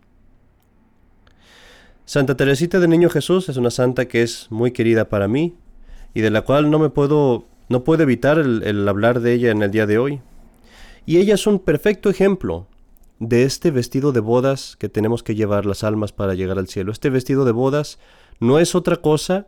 Santa 2.11 2.35
Teresita 2.35 2.81
del 2.81 2.89
Niño 2.89 3.09
Jesús 3.09 3.47
es 3.47 3.55
una 3.55 3.71
santa 3.71 4.09
que 4.09 4.21
es 4.21 4.47
muy 4.49 4.71
querida 4.71 5.07
para 5.07 5.29
mí 5.29 5.55
y 6.13 6.19
de 6.19 6.29
la 6.29 6.41
cual 6.41 6.69
no 6.69 6.77
me 6.77 6.89
puedo 6.89 7.45
no 7.69 7.85
puedo 7.85 8.03
evitar 8.03 8.37
el, 8.37 8.63
el 8.63 8.85
hablar 8.85 9.21
de 9.21 9.31
ella 9.31 9.49
en 9.49 9.63
el 9.63 9.71
día 9.71 9.85
de 9.85 9.97
hoy. 9.97 10.19
Y 11.05 11.19
ella 11.19 11.35
es 11.35 11.47
un 11.47 11.57
perfecto 11.59 12.09
ejemplo 12.09 12.67
de 13.19 13.43
este 13.43 13.71
vestido 13.71 14.11
de 14.11 14.19
bodas 14.19 14.75
que 14.77 14.89
tenemos 14.89 15.23
que 15.23 15.35
llevar 15.35 15.65
las 15.65 15.85
almas 15.85 16.11
para 16.11 16.33
llegar 16.33 16.59
al 16.59 16.67
cielo. 16.67 16.91
Este 16.91 17.09
vestido 17.09 17.45
de 17.45 17.53
bodas 17.53 17.97
no 18.41 18.59
es 18.59 18.75
otra 18.75 18.97
cosa 18.97 19.47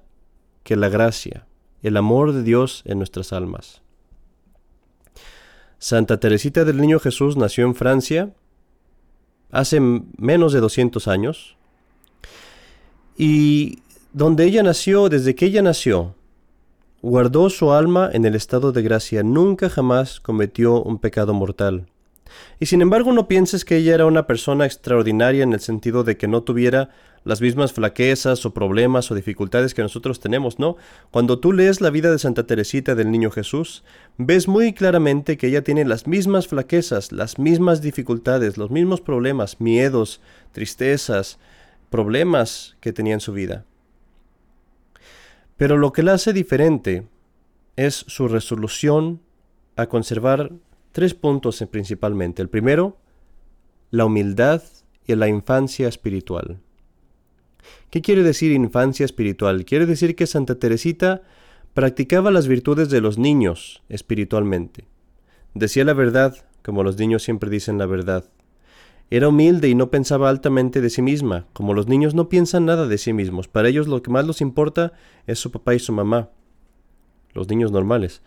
que 0.64 0.78
la 0.78 0.88
gracia, 0.88 1.46
el 1.82 1.98
amor 1.98 2.32
de 2.32 2.44
Dios 2.44 2.84
en 2.86 2.98
nuestras 2.98 3.34
almas. 3.34 3.82
Santa 5.80 6.18
Teresita 6.18 6.64
del 6.64 6.80
Niño 6.80 7.02
Jesús 7.02 7.36
nació 7.36 7.66
en 7.66 7.76
Francia 7.76 8.34
hace 9.52 9.82
menos 9.82 10.54
de 10.54 10.62
200 10.62 11.10
años 11.10 11.58
y 13.18 13.80
donde 14.14 14.46
ella 14.46 14.64
nació, 14.64 15.10
desde 15.10 15.36
que 15.36 15.46
ella 15.46 15.62
nació, 15.62 16.16
guardó 17.02 17.50
su 17.50 17.72
alma 17.72 18.10
en 18.14 18.26
el 18.26 18.36
estado 18.36 18.72
de 18.72 18.82
gracia, 18.82 19.24
nunca 19.24 19.70
jamás 19.70 20.20
cometió 20.20 20.82
un 20.82 21.00
pecado 21.00 21.34
mortal. 21.34 21.88
Y 22.60 22.66
sin 22.68 22.82
embargo 22.82 23.12
no 23.12 23.28
pienses 23.28 23.66
que 23.66 23.78
ella 23.78 23.94
era 23.94 24.06
una 24.06 24.26
persona 24.26 24.66
extraordinaria 24.66 25.44
en 25.44 25.54
el 25.54 25.60
sentido 25.60 26.04
de 26.04 26.18
que 26.18 26.28
no 26.28 26.44
tuviera 26.44 26.90
las 27.24 27.42
mismas 27.42 27.74
flaquezas 27.74 28.46
o 28.46 28.54
problemas 28.54 29.10
o 29.10 29.16
dificultades 29.16 29.74
que 29.74 29.82
nosotros 29.82 30.20
tenemos, 30.20 30.60
¿no? 30.60 30.76
Cuando 31.12 31.40
tú 31.40 31.54
lees 31.54 31.80
la 31.80 31.90
vida 31.90 32.12
de 32.12 32.20
Santa 32.20 32.46
Teresita 32.46 32.96
del 32.96 33.12
Niño 33.12 33.32
Jesús, 33.32 33.84
ves 34.18 34.48
muy 34.48 34.74
claramente 34.74 35.38
que 35.38 35.48
ella 35.48 35.64
tiene 35.64 35.86
las 35.86 36.06
mismas 36.06 36.48
flaquezas, 36.48 37.12
las 37.12 37.40
mismas 37.40 37.82
dificultades, 37.82 38.58
los 38.58 38.72
mismos 38.72 39.02
problemas, 39.02 39.62
miedos, 39.62 40.22
tristezas, 40.52 41.40
problemas 41.94 42.76
que 42.82 42.92
tenía 42.92 43.14
en 43.14 43.20
su 43.20 43.34
vida. 43.34 43.66
Pero 45.58 45.78
lo 45.78 45.94
que 45.94 46.02
la 46.02 46.14
hace 46.14 46.34
diferente 46.34 47.06
es 47.76 47.94
su 48.08 48.28
resolución 48.28 49.22
a 49.76 49.86
conservar 49.86 50.52
tres 50.92 51.14
puntos 51.14 51.64
principalmente. 51.70 52.42
El 52.42 52.50
primero, 52.50 52.98
la 53.92 54.06
humildad 54.06 54.64
y 55.06 55.14
la 55.14 55.28
infancia 55.28 55.88
espiritual. 55.88 56.62
¿Qué 57.92 58.02
quiere 58.02 58.24
decir 58.24 58.52
infancia 58.54 59.06
espiritual? 59.06 59.64
Quiere 59.64 59.86
decir 59.86 60.16
que 60.16 60.26
Santa 60.26 60.56
Teresita 60.56 61.22
practicaba 61.76 62.32
las 62.32 62.48
virtudes 62.48 62.90
de 62.90 63.02
los 63.02 63.20
niños 63.20 63.84
espiritualmente. 63.90 64.88
Decía 65.54 65.86
la 65.86 65.94
verdad, 65.94 66.44
como 66.64 66.82
los 66.82 66.98
niños 66.98 67.22
siempre 67.22 67.52
dicen 67.52 67.78
la 67.78 67.86
verdad. 67.86 68.26
Era 69.14 69.28
humilde 69.28 69.70
y 69.70 69.76
no 69.76 69.92
pensaba 69.92 70.28
altamente 70.28 70.82
de 70.82 70.90
sí 70.90 71.04
misma, 71.04 71.46
como 71.54 71.76
los 71.76 71.88
niños 71.88 72.16
no 72.16 72.30
piensan 72.30 72.66
nada 72.66 72.88
de 72.88 72.98
sí 72.98 73.14
mismos. 73.14 73.48
Para 73.48 73.70
ellos 73.70 73.86
lo 73.88 74.02
que 74.02 74.10
más 74.10 74.26
les 74.26 74.42
importa 74.42 74.94
es 75.28 75.38
su 75.38 75.52
papá 75.52 75.76
y 75.76 75.80
su 75.80 75.94
mamá, 75.94 76.32
los 77.36 77.48
niños 77.48 77.72
normales. 77.72 78.24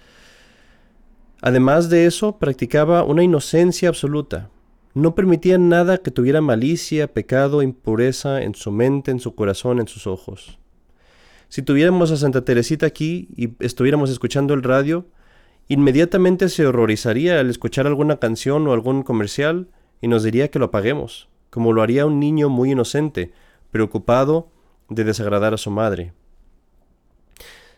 Además 1.42 1.90
de 1.90 2.06
eso, 2.06 2.38
practicaba 2.38 3.02
una 3.02 3.24
inocencia 3.24 3.88
absoluta. 3.88 4.48
No 4.94 5.16
permitía 5.16 5.58
nada 5.58 5.98
que 5.98 6.12
tuviera 6.12 6.40
malicia, 6.40 7.12
pecado, 7.12 7.62
impureza 7.62 8.40
en 8.42 8.54
su 8.54 8.70
mente, 8.70 9.10
en 9.10 9.18
su 9.18 9.34
corazón, 9.34 9.80
en 9.80 9.88
sus 9.88 10.06
ojos. 10.06 10.60
Si 11.48 11.62
tuviéramos 11.62 12.12
a 12.12 12.16
Santa 12.16 12.44
Teresita 12.44 12.86
aquí 12.86 13.28
y 13.36 13.56
estuviéramos 13.58 14.08
escuchando 14.08 14.54
el 14.54 14.62
radio, 14.62 15.08
inmediatamente 15.66 16.48
se 16.48 16.64
horrorizaría 16.64 17.40
al 17.40 17.50
escuchar 17.50 17.88
alguna 17.88 18.20
canción 18.20 18.68
o 18.68 18.72
algún 18.72 19.02
comercial 19.02 19.66
y 20.00 20.08
nos 20.08 20.22
diría 20.22 20.50
que 20.50 20.58
lo 20.58 20.66
apaguemos, 20.66 21.28
como 21.50 21.72
lo 21.72 21.82
haría 21.82 22.06
un 22.06 22.20
niño 22.20 22.48
muy 22.48 22.72
inocente, 22.72 23.32
preocupado 23.70 24.48
de 24.88 25.04
desagradar 25.04 25.54
a 25.54 25.58
su 25.58 25.70
madre. 25.70 26.12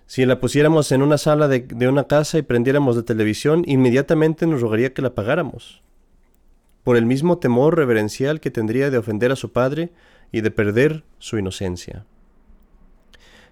Si 0.06 0.24
la 0.24 0.40
pusiéramos 0.40 0.90
en 0.92 1.02
una 1.02 1.18
sala 1.18 1.48
de, 1.48 1.86
una 1.86 2.04
casa 2.04 2.38
y 2.38 2.42
prendiéramos 2.42 2.96
la 2.96 3.02
televisión, 3.02 3.62
inmediatamente 3.66 4.46
nos 4.46 4.62
rogaría 4.62 4.94
que 4.94 5.02
la 5.02 5.08
apagáramos, 5.08 5.82
por 6.82 6.96
el 6.96 7.04
mismo 7.04 7.38
temor 7.38 7.76
reverencial 7.76 8.40
que 8.40 8.50
tendría 8.50 8.90
de 8.90 8.96
ofender 8.96 9.32
a 9.32 9.36
su 9.36 9.52
padre 9.52 9.90
y 10.32 10.40
de 10.40 10.50
perder 10.50 11.04
su 11.18 11.36
inocencia. 11.36 12.06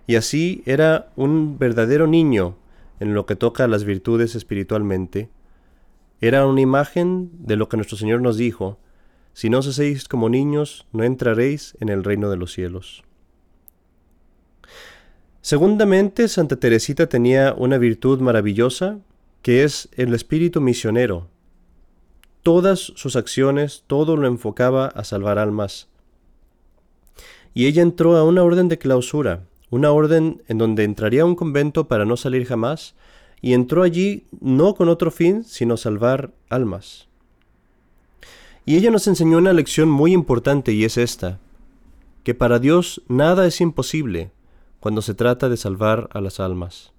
Y 0.06 0.16
así 0.16 0.62
era 0.64 1.10
un 1.16 1.58
verdadero 1.58 2.06
niño 2.06 2.56
en 3.00 3.12
lo 3.12 3.26
que 3.26 3.36
toca 3.36 3.64
a 3.64 3.68
las 3.68 3.84
virtudes 3.84 4.34
espiritualmente. 4.34 5.28
Era 6.20 6.46
una 6.46 6.60
imagen 6.60 7.30
de 7.38 7.56
lo 7.56 7.68
que 7.68 7.76
nuestro 7.76 7.96
Señor 7.98 8.22
nos 8.22 8.36
dijo, 8.36 8.78
si 9.34 9.50
no 9.50 9.58
os 9.58 9.66
hacéis 9.66 10.08
como 10.08 10.30
niños, 10.30 10.86
no 10.92 11.04
entraréis 11.04 11.76
en 11.80 11.90
el 11.90 12.04
reino 12.04 12.30
de 12.30 12.38
los 12.38 12.52
cielos. 12.52 13.04
Segundamente, 15.42 16.26
Santa 16.28 16.56
Teresita 16.56 17.08
tenía 17.08 17.54
una 17.56 17.78
virtud 17.78 18.20
maravillosa, 18.20 18.98
que 19.42 19.62
es 19.62 19.88
el 19.92 20.12
espíritu 20.14 20.60
misionero. 20.60 21.28
Todas 22.42 22.80
sus 22.80 23.14
acciones, 23.14 23.84
todo 23.86 24.16
lo 24.16 24.26
enfocaba 24.26 24.86
a 24.86 25.04
salvar 25.04 25.38
almas. 25.38 25.88
Y 27.54 27.66
ella 27.66 27.82
entró 27.82 28.16
a 28.16 28.24
una 28.24 28.42
orden 28.42 28.68
de 28.68 28.78
clausura, 28.78 29.44
una 29.70 29.92
orden 29.92 30.42
en 30.48 30.58
donde 30.58 30.84
entraría 30.84 31.22
a 31.22 31.26
un 31.26 31.36
convento 31.36 31.88
para 31.88 32.04
no 32.04 32.16
salir 32.16 32.46
jamás, 32.46 32.94
y 33.40 33.54
entró 33.54 33.82
allí 33.82 34.24
no 34.40 34.74
con 34.74 34.88
otro 34.88 35.10
fin, 35.10 35.44
sino 35.44 35.76
salvar 35.76 36.32
almas. 36.48 37.08
Y 38.64 38.76
ella 38.76 38.90
nos 38.90 39.06
enseñó 39.06 39.38
una 39.38 39.52
lección 39.52 39.88
muy 39.88 40.12
importante 40.12 40.72
y 40.72 40.84
es 40.84 40.96
esta, 40.96 41.38
que 42.24 42.34
para 42.34 42.58
Dios 42.58 43.02
nada 43.06 43.46
es 43.46 43.60
imposible, 43.60 44.32
cuando 44.80 45.02
se 45.02 45.14
trata 45.14 45.48
de 45.48 45.56
salvar 45.56 46.08
a 46.12 46.20
las 46.20 46.40
almas. 46.40 46.92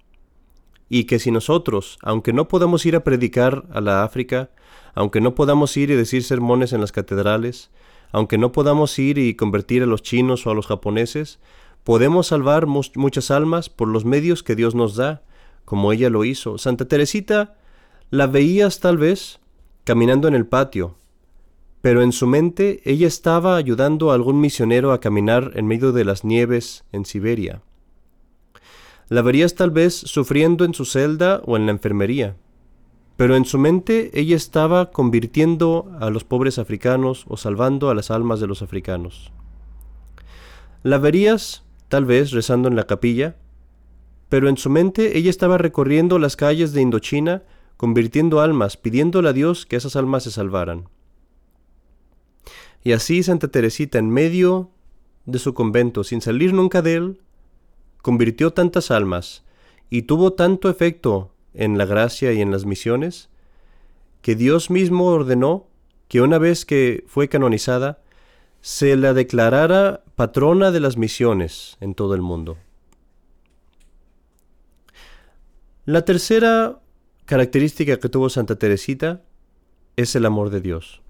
Y 0.88 1.04
que 1.04 1.18
si 1.18 1.30
nosotros, 1.30 1.98
aunque 2.02 2.32
no 2.32 2.48
podamos 2.48 2.86
ir 2.86 2.96
a 2.96 3.04
predicar 3.04 3.64
a 3.70 3.82
la 3.82 4.04
África, 4.04 4.50
aunque 4.94 5.20
no 5.20 5.34
podamos 5.34 5.76
ir 5.76 5.90
y 5.90 5.94
decir 5.94 6.24
sermones 6.24 6.72
en 6.72 6.80
las 6.80 6.92
catedrales, 6.92 7.70
aunque 8.10 8.38
no 8.38 8.52
podamos 8.52 8.98
ir 8.98 9.18
y 9.18 9.34
convertir 9.34 9.82
a 9.82 9.86
los 9.86 10.02
chinos 10.02 10.46
o 10.46 10.50
a 10.50 10.54
los 10.54 10.66
japoneses, 10.66 11.38
podemos 11.84 12.28
salvar 12.28 12.66
muchas 12.66 13.30
almas 13.30 13.68
por 13.68 13.88
los 13.88 14.04
medios 14.04 14.42
que 14.42 14.56
Dios 14.56 14.74
nos 14.74 14.96
da, 14.96 15.22
como 15.68 15.92
ella 15.92 16.08
lo 16.08 16.24
hizo. 16.24 16.56
Santa 16.56 16.88
Teresita 16.88 17.54
la 18.08 18.26
veías 18.26 18.80
tal 18.80 18.96
vez 18.96 19.38
caminando 19.84 20.26
en 20.26 20.34
el 20.34 20.46
patio, 20.46 20.96
pero 21.82 22.00
en 22.00 22.12
su 22.12 22.26
mente 22.26 22.80
ella 22.86 23.06
estaba 23.06 23.56
ayudando 23.56 24.10
a 24.10 24.14
algún 24.14 24.40
misionero 24.40 24.92
a 24.92 25.00
caminar 25.00 25.52
en 25.56 25.66
medio 25.66 25.92
de 25.92 26.06
las 26.06 26.24
nieves 26.24 26.84
en 26.90 27.04
Siberia. 27.04 27.60
La 29.10 29.20
verías 29.20 29.56
tal 29.56 29.70
vez 29.70 29.92
sufriendo 29.92 30.64
en 30.64 30.72
su 30.72 30.86
celda 30.86 31.42
o 31.44 31.58
en 31.58 31.66
la 31.66 31.72
enfermería, 31.72 32.34
pero 33.18 33.36
en 33.36 33.44
su 33.44 33.58
mente 33.58 34.10
ella 34.18 34.36
estaba 34.36 34.90
convirtiendo 34.90 35.92
a 36.00 36.08
los 36.08 36.24
pobres 36.24 36.58
africanos 36.58 37.26
o 37.28 37.36
salvando 37.36 37.90
a 37.90 37.94
las 37.94 38.10
almas 38.10 38.40
de 38.40 38.46
los 38.46 38.62
africanos. 38.62 39.32
La 40.82 40.96
verías 40.96 41.62
tal 41.88 42.06
vez 42.06 42.30
rezando 42.30 42.68
en 42.68 42.76
la 42.76 42.86
capilla, 42.86 43.36
pero 44.28 44.48
en 44.48 44.56
su 44.56 44.70
mente 44.70 45.16
ella 45.16 45.30
estaba 45.30 45.58
recorriendo 45.58 46.18
las 46.18 46.36
calles 46.36 46.72
de 46.72 46.82
Indochina, 46.82 47.42
convirtiendo 47.76 48.40
almas, 48.40 48.76
pidiéndole 48.76 49.28
a 49.28 49.32
Dios 49.32 49.64
que 49.66 49.76
esas 49.76 49.96
almas 49.96 50.24
se 50.24 50.30
salvaran. 50.30 50.88
Y 52.82 52.92
así 52.92 53.22
Santa 53.22 53.48
Teresita, 53.48 53.98
en 53.98 54.10
medio 54.10 54.70
de 55.26 55.38
su 55.38 55.54
convento, 55.54 56.04
sin 56.04 56.20
salir 56.20 56.52
nunca 56.52 56.82
de 56.82 56.94
él, 56.94 57.20
convirtió 58.02 58.52
tantas 58.52 58.90
almas 58.90 59.44
y 59.90 60.02
tuvo 60.02 60.32
tanto 60.32 60.68
efecto 60.68 61.32
en 61.54 61.78
la 61.78 61.86
gracia 61.86 62.32
y 62.32 62.40
en 62.40 62.50
las 62.50 62.66
misiones, 62.66 63.30
que 64.22 64.34
Dios 64.34 64.70
mismo 64.70 65.06
ordenó 65.06 65.66
que 66.08 66.20
una 66.20 66.38
vez 66.38 66.64
que 66.64 67.04
fue 67.06 67.28
canonizada, 67.28 68.00
se 68.60 68.96
la 68.96 69.14
declarara 69.14 70.02
patrona 70.16 70.70
de 70.70 70.80
las 70.80 70.96
misiones 70.96 71.76
en 71.80 71.94
todo 71.94 72.14
el 72.14 72.22
mundo. 72.22 72.56
La 75.88 76.02
tercera 76.02 76.80
característica 77.24 77.96
que 77.96 78.10
tuvo 78.10 78.28
Santa 78.28 78.56
Teresita 78.56 79.22
es 79.96 80.14
el 80.16 80.26
amor 80.26 80.50
de 80.50 80.60
Dios. 80.60 81.00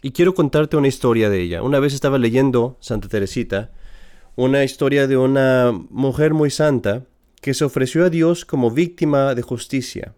Y 0.00 0.12
quiero 0.12 0.32
contarte 0.32 0.76
una 0.76 0.86
historia 0.86 1.28
de 1.28 1.40
ella. 1.40 1.60
Una 1.60 1.80
vez 1.80 1.92
estaba 1.92 2.18
leyendo 2.18 2.76
Santa 2.78 3.08
Teresita 3.08 3.72
una 4.36 4.62
historia 4.62 5.08
de 5.08 5.16
una 5.16 5.72
mujer 5.90 6.34
muy 6.34 6.50
santa 6.50 7.02
que 7.40 7.52
se 7.52 7.64
ofreció 7.64 8.04
a 8.04 8.10
Dios 8.10 8.44
como 8.44 8.70
víctima 8.70 9.34
de 9.34 9.42
justicia. 9.42 10.14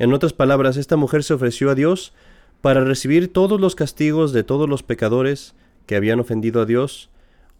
En 0.00 0.12
otras 0.12 0.32
palabras, 0.32 0.76
esta 0.76 0.96
mujer 0.96 1.22
se 1.22 1.34
ofreció 1.34 1.70
a 1.70 1.76
Dios 1.76 2.12
para 2.60 2.82
recibir 2.82 3.32
todos 3.32 3.60
los 3.60 3.76
castigos 3.76 4.32
de 4.32 4.42
todos 4.42 4.68
los 4.68 4.82
pecadores 4.82 5.54
que 5.86 5.94
habían 5.94 6.18
ofendido 6.18 6.60
a 6.60 6.66
Dios, 6.66 7.08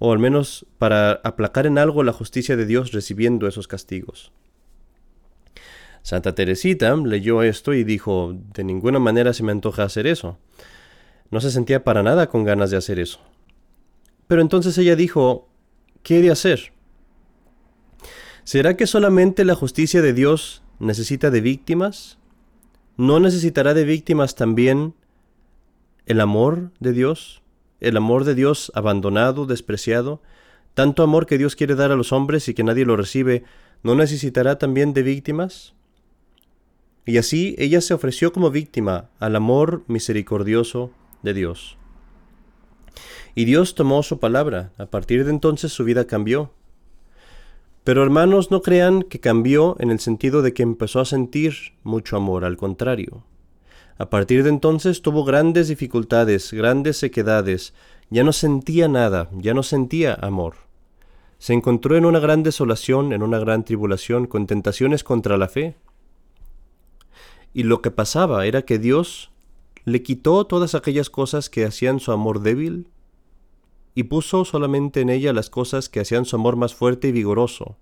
o 0.00 0.12
al 0.12 0.18
menos 0.18 0.66
para 0.78 1.12
aplacar 1.22 1.66
en 1.66 1.78
algo 1.78 2.02
la 2.02 2.12
justicia 2.12 2.56
de 2.56 2.66
Dios 2.66 2.90
recibiendo 2.90 3.46
esos 3.46 3.68
castigos. 3.68 4.32
Santa 6.02 6.34
Teresita 6.34 6.94
leyó 6.96 7.42
esto 7.42 7.74
y 7.74 7.84
dijo, 7.84 8.34
de 8.54 8.64
ninguna 8.64 8.98
manera 8.98 9.32
se 9.32 9.42
me 9.42 9.52
antoja 9.52 9.82
hacer 9.82 10.06
eso. 10.06 10.38
No 11.30 11.40
se 11.40 11.50
sentía 11.50 11.84
para 11.84 12.02
nada 12.02 12.28
con 12.28 12.44
ganas 12.44 12.70
de 12.70 12.76
hacer 12.76 12.98
eso. 12.98 13.20
Pero 14.26 14.40
entonces 14.42 14.76
ella 14.78 14.96
dijo, 14.96 15.48
¿qué 16.02 16.18
he 16.18 16.22
de 16.22 16.30
hacer? 16.30 16.72
¿Será 18.44 18.76
que 18.76 18.86
solamente 18.86 19.44
la 19.44 19.54
justicia 19.54 20.00
de 20.00 20.14
Dios 20.14 20.62
necesita 20.78 21.30
de 21.30 21.40
víctimas? 21.40 22.18
¿No 22.96 23.20
necesitará 23.20 23.74
de 23.74 23.84
víctimas 23.84 24.34
también 24.34 24.94
el 26.06 26.20
amor 26.20 26.72
de 26.80 26.92
Dios? 26.92 27.42
¿El 27.80 27.96
amor 27.96 28.24
de 28.24 28.34
Dios 28.34 28.72
abandonado, 28.74 29.46
despreciado? 29.46 30.22
¿Tanto 30.74 31.02
amor 31.02 31.26
que 31.26 31.38
Dios 31.38 31.56
quiere 31.56 31.74
dar 31.74 31.92
a 31.92 31.96
los 31.96 32.12
hombres 32.12 32.48
y 32.48 32.54
que 32.54 32.64
nadie 32.64 32.84
lo 32.84 32.96
recibe, 32.96 33.44
no 33.82 33.94
necesitará 33.94 34.58
también 34.58 34.94
de 34.94 35.02
víctimas? 35.02 35.74
Y 37.04 37.18
así 37.18 37.54
ella 37.58 37.80
se 37.80 37.94
ofreció 37.94 38.32
como 38.32 38.50
víctima 38.50 39.10
al 39.18 39.36
amor 39.36 39.82
misericordioso 39.86 40.90
de 41.22 41.34
Dios. 41.34 41.78
Y 43.34 43.44
Dios 43.44 43.74
tomó 43.74 44.02
su 44.02 44.18
palabra. 44.18 44.72
A 44.78 44.86
partir 44.86 45.24
de 45.24 45.30
entonces 45.30 45.72
su 45.72 45.84
vida 45.84 46.06
cambió. 46.06 46.52
Pero 47.84 48.02
hermanos, 48.02 48.50
no 48.50 48.60
crean 48.60 49.02
que 49.02 49.20
cambió 49.20 49.76
en 49.78 49.90
el 49.90 50.00
sentido 50.00 50.42
de 50.42 50.52
que 50.52 50.62
empezó 50.62 51.00
a 51.00 51.06
sentir 51.06 51.54
mucho 51.84 52.16
amor, 52.16 52.44
al 52.44 52.56
contrario. 52.56 53.24
A 53.96 54.10
partir 54.10 54.42
de 54.42 54.50
entonces 54.50 55.02
tuvo 55.02 55.24
grandes 55.24 55.68
dificultades, 55.68 56.52
grandes 56.52 56.98
sequedades, 56.98 57.74
ya 58.10 58.24
no 58.24 58.32
sentía 58.32 58.88
nada, 58.88 59.28
ya 59.32 59.54
no 59.54 59.62
sentía 59.62 60.14
amor. 60.14 60.54
Se 61.38 61.52
encontró 61.52 61.96
en 61.96 62.04
una 62.04 62.20
gran 62.20 62.42
desolación, 62.42 63.12
en 63.12 63.22
una 63.22 63.38
gran 63.38 63.64
tribulación, 63.64 64.26
con 64.26 64.46
tentaciones 64.46 65.02
contra 65.02 65.36
la 65.36 65.48
fe. 65.48 65.76
Y 67.54 67.64
lo 67.64 67.82
que 67.82 67.90
pasaba 67.90 68.46
era 68.46 68.62
que 68.62 68.78
Dios 68.78 69.30
le 69.84 70.02
quitó 70.02 70.44
todas 70.46 70.74
aquellas 70.74 71.10
cosas 71.10 71.50
que 71.50 71.64
hacían 71.64 72.00
su 72.00 72.12
amor 72.12 72.40
débil 72.40 72.88
y 73.94 74.04
puso 74.04 74.44
solamente 74.44 75.00
en 75.00 75.10
ella 75.10 75.32
las 75.32 75.50
cosas 75.50 75.88
que 75.88 76.00
hacían 76.00 76.24
su 76.24 76.36
amor 76.36 76.56
más 76.56 76.74
fuerte 76.74 77.08
y 77.08 77.12
vigoroso. 77.12 77.76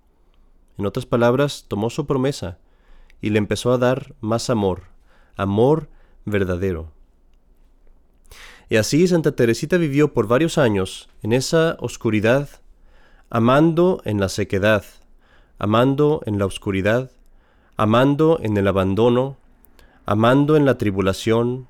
En 0.78 0.86
otras 0.86 1.06
palabras, 1.06 1.66
tomó 1.68 1.90
su 1.90 2.06
promesa 2.06 2.58
y 3.20 3.30
le 3.30 3.38
empezó 3.38 3.72
a 3.72 3.78
dar 3.78 4.14
más 4.20 4.50
amor, 4.50 4.84
amor 5.36 5.88
verdadero. 6.24 6.92
Y 8.68 8.76
así 8.76 9.06
Santa 9.06 9.32
Teresita 9.32 9.76
vivió 9.76 10.12
por 10.12 10.26
varios 10.26 10.58
años 10.58 11.08
en 11.22 11.32
esa 11.32 11.76
oscuridad, 11.80 12.48
amando 13.30 14.02
en 14.04 14.18
la 14.18 14.28
sequedad, 14.28 14.84
amando 15.58 16.20
en 16.26 16.38
la 16.38 16.46
oscuridad, 16.46 17.10
amando 17.76 18.38
en 18.42 18.56
el 18.56 18.66
abandono, 18.66 19.36
amando 20.06 20.56
en 20.56 20.64
la 20.64 20.78
tribulación, 20.78 21.66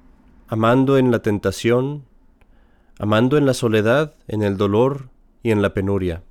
amando 0.46 0.98
en 0.98 1.10
la 1.10 1.20
tentación, 1.20 2.04
amando 2.98 3.38
en 3.38 3.46
la 3.46 3.54
soledad, 3.54 4.14
en 4.28 4.42
el 4.42 4.58
dolor 4.58 5.08
y 5.42 5.52
en 5.52 5.62
la 5.62 5.72
penuria. 5.72 6.22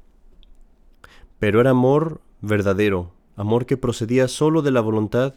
Pero 1.39 1.61
era 1.61 1.71
amor 1.71 2.21
verdadero, 2.41 3.11
amor 3.35 3.65
que 3.65 3.75
procedía 3.75 4.27
solo 4.27 4.61
de 4.61 4.69
la 4.69 4.81
voluntad, 4.81 5.33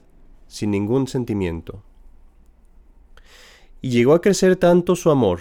sin 0.46 0.70
ningún 0.70 1.08
sentimiento. 1.08 1.82
Y 3.80 3.88
llegó 3.90 4.12
a 4.12 4.20
crecer 4.20 4.56
tanto 4.56 4.94
su 4.94 5.10
amor, 5.10 5.40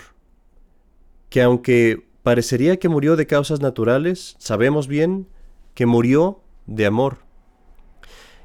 que 1.29 1.41
aunque 1.41 2.07
parecería 2.23 2.77
que 2.77 2.87
murió 2.87 3.17
de 3.17 3.27
causas 3.27 3.59
naturales, 3.59 4.37
sabemos 4.39 4.87
bien 4.87 5.27
que 5.73 5.85
murió 5.85 6.39
de 6.67 6.85
amor. 6.85 7.26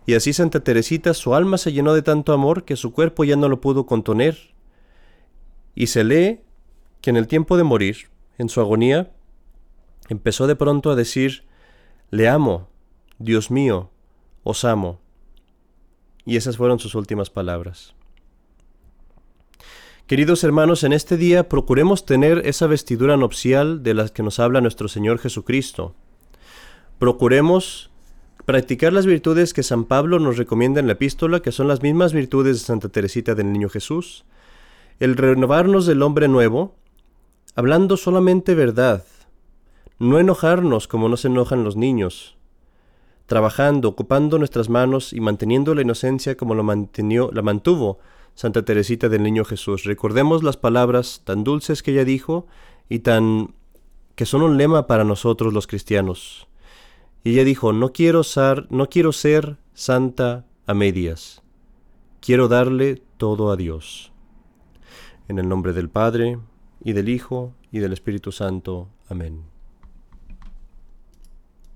Y 0.06 0.14
así 0.14 0.32
Santa 0.32 0.60
Teresita, 0.60 1.14
su 1.14 1.34
alma 1.34 1.58
se 1.58 1.72
llenó 1.72 1.94
de 1.94 2.02
tanto 2.02 2.32
amor 2.32 2.64
que 2.64 2.76
su 2.76 2.92
cuerpo 2.92 3.24
ya 3.24 3.36
no 3.36 3.48
lo 3.48 3.60
pudo 3.60 3.86
contener. 3.86 4.54
Y 5.74 5.86
se 5.88 6.04
lee 6.04 6.40
que 7.00 7.10
en 7.10 7.16
el 7.16 7.28
tiempo 7.28 7.56
de 7.56 7.62
morir, 7.62 8.08
en 8.38 8.48
su 8.48 8.60
agonía, 8.60 9.12
empezó 10.08 10.46
de 10.46 10.56
pronto 10.56 10.90
a 10.90 10.96
decir, 10.96 11.44
Le 12.10 12.28
amo, 12.28 12.68
Dios 13.18 13.50
mío, 13.50 13.90
os 14.42 14.64
amo. 14.64 15.00
Y 16.24 16.36
esas 16.36 16.56
fueron 16.56 16.78
sus 16.78 16.94
últimas 16.94 17.30
palabras. 17.30 17.94
Queridos 20.06 20.42
hermanos, 20.44 20.82
en 20.84 20.92
este 20.92 21.16
día 21.16 21.48
procuremos 21.48 22.04
tener 22.04 22.42
esa 22.44 22.66
vestidura 22.66 23.16
nupcial 23.16 23.82
de 23.82 23.94
la 23.94 24.08
que 24.08 24.22
nos 24.22 24.40
habla 24.40 24.60
nuestro 24.60 24.88
Señor 24.88 25.18
Jesucristo. 25.18 25.94
Procuremos 26.98 27.91
practicar 28.44 28.92
las 28.92 29.06
virtudes 29.06 29.54
que 29.54 29.62
San 29.62 29.84
Pablo 29.84 30.18
nos 30.18 30.36
recomienda 30.36 30.80
en 30.80 30.86
la 30.86 30.94
epístola, 30.94 31.40
que 31.40 31.52
son 31.52 31.68
las 31.68 31.82
mismas 31.82 32.12
virtudes 32.12 32.58
de 32.58 32.66
Santa 32.66 32.88
Teresita 32.88 33.34
del 33.34 33.52
Niño 33.52 33.68
Jesús, 33.68 34.24
el 35.00 35.16
renovarnos 35.16 35.86
del 35.86 36.02
hombre 36.02 36.28
nuevo, 36.28 36.74
hablando 37.54 37.96
solamente 37.96 38.54
verdad, 38.54 39.04
no 39.98 40.18
enojarnos 40.18 40.88
como 40.88 41.08
no 41.08 41.16
se 41.16 41.28
enojan 41.28 41.64
los 41.64 41.76
niños, 41.76 42.36
trabajando, 43.26 43.88
ocupando 43.88 44.38
nuestras 44.38 44.68
manos 44.68 45.12
y 45.12 45.20
manteniendo 45.20 45.74
la 45.74 45.82
inocencia 45.82 46.36
como 46.36 46.54
lo 46.54 46.64
la 46.64 47.42
mantuvo 47.42 47.98
Santa 48.34 48.64
Teresita 48.64 49.08
del 49.08 49.22
Niño 49.22 49.44
Jesús. 49.44 49.84
Recordemos 49.84 50.42
las 50.42 50.56
palabras 50.56 51.22
tan 51.24 51.44
dulces 51.44 51.82
que 51.82 51.92
ella 51.92 52.04
dijo 52.04 52.46
y 52.88 53.00
tan 53.00 53.54
que 54.14 54.26
son 54.26 54.42
un 54.42 54.58
lema 54.58 54.86
para 54.86 55.04
nosotros 55.04 55.52
los 55.52 55.66
cristianos. 55.66 56.46
Y 57.24 57.32
ella 57.32 57.44
dijo, 57.44 57.72
no 57.72 57.92
quiero 57.92 58.24
ser, 58.24 58.66
no 58.70 58.88
quiero 58.88 59.12
ser 59.12 59.56
santa 59.74 60.44
a 60.66 60.74
medias. 60.74 61.42
Quiero 62.20 62.48
darle 62.48 63.02
todo 63.16 63.50
a 63.50 63.56
Dios. 63.56 64.12
En 65.28 65.38
el 65.38 65.48
nombre 65.48 65.72
del 65.72 65.88
Padre, 65.88 66.38
y 66.84 66.92
del 66.92 67.08
Hijo, 67.08 67.54
y 67.70 67.78
del 67.78 67.92
Espíritu 67.92 68.32
Santo. 68.32 68.88
Amén. 69.08 69.51